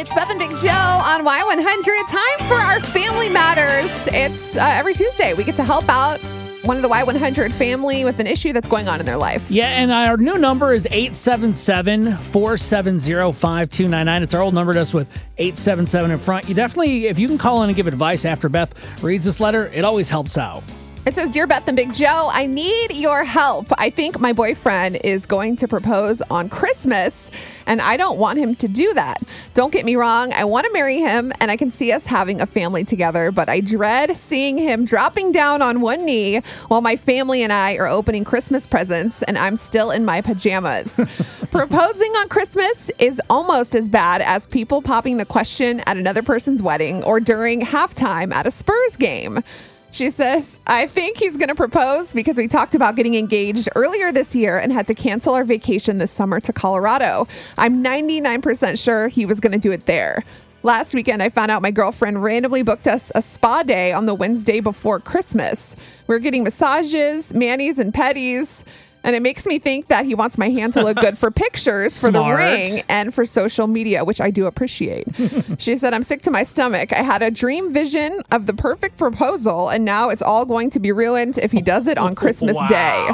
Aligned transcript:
It's 0.00 0.14
Beth 0.14 0.30
and 0.30 0.38
Big 0.38 0.56
Joe 0.56 0.70
on 0.70 1.26
Y100. 1.26 2.08
Time 2.08 2.46
for 2.46 2.54
our 2.54 2.78
Family 2.78 3.28
Matters. 3.28 4.06
It's 4.12 4.54
uh, 4.54 4.60
every 4.60 4.94
Tuesday. 4.94 5.34
We 5.34 5.42
get 5.42 5.56
to 5.56 5.64
help 5.64 5.88
out 5.88 6.20
one 6.62 6.76
of 6.76 6.84
the 6.84 6.88
Y100 6.88 7.52
family 7.52 8.04
with 8.04 8.20
an 8.20 8.28
issue 8.28 8.52
that's 8.52 8.68
going 8.68 8.86
on 8.86 9.00
in 9.00 9.06
their 9.06 9.16
life. 9.16 9.50
Yeah, 9.50 9.66
and 9.66 9.90
our 9.90 10.16
new 10.16 10.38
number 10.38 10.72
is 10.72 10.86
877 10.92 12.16
470 12.16 13.32
5299. 13.32 14.22
It's 14.22 14.34
our 14.34 14.40
old 14.40 14.54
number, 14.54 14.72
just 14.72 14.94
with 14.94 15.08
877 15.36 16.12
in 16.12 16.18
front. 16.18 16.48
You 16.48 16.54
definitely, 16.54 17.06
if 17.06 17.18
you 17.18 17.26
can 17.26 17.36
call 17.36 17.64
in 17.64 17.68
and 17.68 17.74
give 17.74 17.88
advice 17.88 18.24
after 18.24 18.48
Beth 18.48 19.02
reads 19.02 19.24
this 19.24 19.40
letter, 19.40 19.66
it 19.74 19.84
always 19.84 20.08
helps 20.08 20.38
out. 20.38 20.62
It 21.06 21.14
says, 21.14 21.30
Dear 21.30 21.46
Beth 21.46 21.66
and 21.68 21.76
Big 21.76 21.94
Joe, 21.94 22.28
I 22.30 22.44
need 22.44 22.92
your 22.92 23.24
help. 23.24 23.68
I 23.78 23.88
think 23.88 24.20
my 24.20 24.34
boyfriend 24.34 24.98
is 25.04 25.24
going 25.24 25.56
to 25.56 25.68
propose 25.68 26.20
on 26.22 26.50
Christmas, 26.50 27.30
and 27.66 27.80
I 27.80 27.96
don't 27.96 28.18
want 28.18 28.38
him 28.38 28.54
to 28.56 28.68
do 28.68 28.92
that. 28.92 29.22
Don't 29.54 29.72
get 29.72 29.86
me 29.86 29.96
wrong, 29.96 30.34
I 30.34 30.44
want 30.44 30.66
to 30.66 30.72
marry 30.72 30.98
him, 30.98 31.32
and 31.40 31.50
I 31.50 31.56
can 31.56 31.70
see 31.70 31.92
us 31.92 32.06
having 32.06 32.42
a 32.42 32.46
family 32.46 32.84
together, 32.84 33.30
but 33.30 33.48
I 33.48 33.60
dread 33.60 34.16
seeing 34.16 34.58
him 34.58 34.84
dropping 34.84 35.32
down 35.32 35.62
on 35.62 35.80
one 35.80 36.04
knee 36.04 36.40
while 36.66 36.82
my 36.82 36.96
family 36.96 37.42
and 37.42 37.54
I 37.54 37.76
are 37.76 37.88
opening 37.88 38.24
Christmas 38.24 38.66
presents, 38.66 39.22
and 39.22 39.38
I'm 39.38 39.56
still 39.56 39.90
in 39.90 40.04
my 40.04 40.20
pajamas. 40.20 41.00
Proposing 41.50 42.12
on 42.12 42.28
Christmas 42.28 42.90
is 42.98 43.22
almost 43.30 43.74
as 43.74 43.88
bad 43.88 44.20
as 44.20 44.44
people 44.44 44.82
popping 44.82 45.16
the 45.16 45.24
question 45.24 45.80
at 45.86 45.96
another 45.96 46.22
person's 46.22 46.62
wedding 46.62 47.02
or 47.04 47.18
during 47.18 47.62
halftime 47.62 48.34
at 48.34 48.46
a 48.46 48.50
Spurs 48.50 48.98
game. 48.98 49.42
She 49.90 50.10
says, 50.10 50.60
I 50.66 50.86
think 50.86 51.16
he's 51.16 51.36
going 51.36 51.48
to 51.48 51.54
propose 51.54 52.12
because 52.12 52.36
we 52.36 52.46
talked 52.46 52.74
about 52.74 52.94
getting 52.94 53.14
engaged 53.14 53.68
earlier 53.74 54.12
this 54.12 54.36
year 54.36 54.58
and 54.58 54.72
had 54.72 54.86
to 54.88 54.94
cancel 54.94 55.34
our 55.34 55.44
vacation 55.44 55.98
this 55.98 56.10
summer 56.10 56.40
to 56.40 56.52
Colorado. 56.52 57.26
I'm 57.56 57.82
99% 57.82 58.82
sure 58.82 59.08
he 59.08 59.24
was 59.24 59.40
going 59.40 59.52
to 59.52 59.58
do 59.58 59.72
it 59.72 59.86
there. 59.86 60.24
Last 60.62 60.92
weekend, 60.92 61.22
I 61.22 61.28
found 61.28 61.50
out 61.50 61.62
my 61.62 61.70
girlfriend 61.70 62.22
randomly 62.22 62.62
booked 62.62 62.88
us 62.88 63.10
a 63.14 63.22
spa 63.22 63.62
day 63.62 63.92
on 63.92 64.06
the 64.06 64.14
Wednesday 64.14 64.60
before 64.60 65.00
Christmas. 65.00 65.76
We 66.06 66.16
are 66.16 66.18
getting 66.18 66.42
massages, 66.42 67.32
manis, 67.32 67.78
and 67.78 67.92
petties. 67.92 68.64
And 69.04 69.14
it 69.14 69.22
makes 69.22 69.46
me 69.46 69.58
think 69.58 69.86
that 69.86 70.04
he 70.04 70.14
wants 70.14 70.38
my 70.38 70.50
hand 70.50 70.72
to 70.74 70.82
look 70.82 70.96
good 70.96 71.16
for 71.16 71.30
pictures, 71.30 71.98
for 72.00 72.10
the 72.10 72.22
ring, 72.22 72.82
and 72.88 73.14
for 73.14 73.24
social 73.24 73.66
media, 73.66 74.04
which 74.04 74.20
I 74.20 74.30
do 74.30 74.46
appreciate. 74.46 75.06
she 75.58 75.76
said, 75.76 75.94
I'm 75.94 76.02
sick 76.02 76.22
to 76.22 76.30
my 76.30 76.42
stomach. 76.42 76.92
I 76.92 77.02
had 77.02 77.22
a 77.22 77.30
dream 77.30 77.72
vision 77.72 78.22
of 78.32 78.46
the 78.46 78.54
perfect 78.54 78.96
proposal, 78.98 79.68
and 79.68 79.84
now 79.84 80.10
it's 80.10 80.22
all 80.22 80.44
going 80.44 80.70
to 80.70 80.80
be 80.80 80.92
ruined 80.92 81.38
if 81.38 81.52
he 81.52 81.62
does 81.62 81.86
it 81.86 81.96
on 81.96 82.14
Christmas 82.14 82.58
Day. 82.68 83.08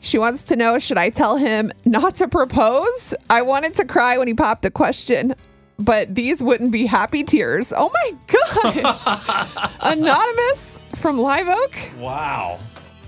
She 0.00 0.18
wants 0.18 0.44
to 0.44 0.56
know 0.56 0.78
should 0.78 0.98
I 0.98 1.10
tell 1.10 1.36
him 1.36 1.72
not 1.84 2.16
to 2.16 2.28
propose? 2.28 3.14
I 3.28 3.42
wanted 3.42 3.74
to 3.74 3.84
cry 3.84 4.18
when 4.18 4.26
he 4.28 4.34
popped 4.34 4.62
the 4.62 4.70
question, 4.70 5.34
but 5.78 6.14
these 6.14 6.42
wouldn't 6.42 6.72
be 6.72 6.86
happy 6.86 7.22
tears. 7.22 7.72
Oh 7.76 7.90
my 7.92 8.72
gosh. 8.82 9.68
Anonymous 9.80 10.80
from 10.94 11.18
Live 11.18 11.48
Oak. 11.48 11.74
Wow. 11.98 12.58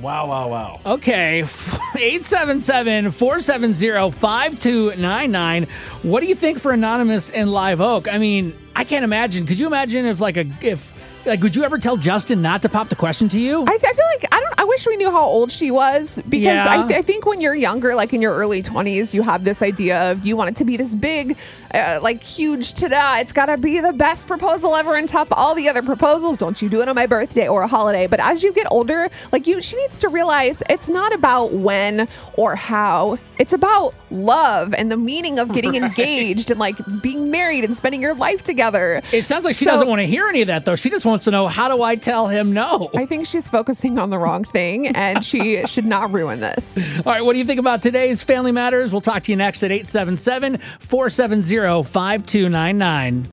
Wow, 0.00 0.28
wow, 0.28 0.48
wow. 0.48 0.80
Okay, 0.84 1.38
877 1.96 3.10
470 3.10 4.10
5299. 4.10 5.66
What 6.02 6.20
do 6.20 6.26
you 6.26 6.34
think 6.34 6.58
for 6.58 6.72
Anonymous 6.72 7.30
in 7.30 7.50
Live 7.50 7.80
Oak? 7.80 8.06
I 8.12 8.18
mean, 8.18 8.54
I 8.74 8.84
can't 8.84 9.04
imagine. 9.04 9.46
Could 9.46 9.58
you 9.58 9.66
imagine 9.66 10.04
if, 10.04 10.20
like, 10.20 10.36
a, 10.36 10.44
if, 10.60 10.92
like, 11.24 11.42
would 11.42 11.56
you 11.56 11.64
ever 11.64 11.78
tell 11.78 11.96
Justin 11.96 12.42
not 12.42 12.60
to 12.62 12.68
pop 12.68 12.88
the 12.88 12.96
question 12.96 13.28
to 13.30 13.40
you? 13.40 13.62
I, 13.62 13.72
I 13.72 13.78
feel 13.78 14.06
like 14.06 14.24
I 14.32 14.40
don't. 14.40 14.45
I 14.76 14.78
wish 14.78 14.86
we 14.88 14.96
knew 14.98 15.10
how 15.10 15.24
old 15.24 15.50
she 15.50 15.70
was 15.70 16.20
because 16.28 16.42
Yeah. 16.58 16.66
I, 16.68 16.98
I 16.98 17.00
think 17.00 17.24
when 17.24 17.40
you're 17.40 17.54
younger, 17.54 17.94
like 17.94 18.12
in 18.12 18.20
your 18.20 18.34
early 18.36 18.62
20s, 18.62 19.14
you 19.14 19.22
have 19.22 19.42
this 19.42 19.62
idea 19.62 20.10
of 20.12 20.26
you 20.26 20.36
want 20.36 20.50
it 20.50 20.56
to 20.56 20.66
be 20.66 20.76
this 20.76 20.94
big, 20.94 21.38
uh, 21.72 21.98
like 22.02 22.22
huge 22.22 22.74
ta-da. 22.74 23.16
It's 23.20 23.32
got 23.32 23.46
to 23.46 23.56
be 23.56 23.80
the 23.80 23.94
best 23.94 24.26
proposal 24.26 24.76
ever 24.76 24.94
and 24.94 25.08
top 25.08 25.28
all 25.30 25.54
the 25.54 25.66
other 25.70 25.80
proposals. 25.82 26.36
Don't 26.36 26.60
you 26.60 26.68
do 26.68 26.82
it 26.82 26.90
on 26.90 26.94
my 26.94 27.06
birthday 27.06 27.48
or 27.48 27.62
a 27.62 27.66
holiday? 27.66 28.06
But 28.06 28.20
as 28.20 28.44
you 28.44 28.52
get 28.52 28.66
older, 28.70 29.08
like 29.32 29.46
you, 29.46 29.62
she 29.62 29.76
needs 29.78 29.98
to 30.00 30.10
realize 30.10 30.62
it's 30.68 30.90
not 30.90 31.14
about 31.14 31.52
when 31.54 32.06
or 32.34 32.54
how. 32.54 33.16
It's 33.38 33.54
about 33.54 33.94
love 34.10 34.74
and 34.74 34.90
the 34.92 34.96
meaning 34.98 35.38
of 35.38 35.54
getting 35.54 35.74
engaged 35.82 36.50
and 36.50 36.60
like 36.60 36.76
being 37.00 37.30
married 37.30 37.64
and 37.64 37.74
spending 37.74 38.02
your 38.02 38.14
life 38.14 38.42
together. 38.42 39.00
it 39.10 39.24
sounds 39.24 39.46
like 39.46 39.56
she 39.56 39.64
So- 39.64 39.70
doesn't 39.70 39.88
want 39.88 40.00
to 40.00 40.06
hear 40.06 40.28
any 40.28 40.42
of 40.42 40.48
that, 40.48 40.66
though. 40.66 40.76
She 40.76 40.90
just 40.90 41.06
wants 41.06 41.24
to 41.24 41.30
know 41.30 41.48
how 41.48 41.74
do 41.74 41.82
I 41.82 41.96
tell 41.96 42.28
him 42.28 42.52
no? 42.52 42.90
I 42.94 43.06
think 43.06 43.24
she's 43.26 43.48
focusing 43.48 43.98
on 43.98 44.10
the 44.10 44.18
wrong 44.18 44.44
thing 44.44 44.65
and 44.74 45.24
she 45.24 45.64
should 45.66 45.86
not 45.86 46.12
ruin 46.12 46.40
this. 46.40 46.98
All 47.00 47.12
right, 47.12 47.24
what 47.24 47.32
do 47.32 47.38
you 47.38 47.44
think 47.44 47.60
about 47.60 47.82
today's 47.82 48.22
Family 48.22 48.52
Matters? 48.52 48.92
We'll 48.92 49.00
talk 49.00 49.22
to 49.24 49.32
you 49.32 49.36
next 49.36 49.62
at 49.62 49.70
877 49.70 50.58
470 50.58 51.82
5299. 51.82 53.24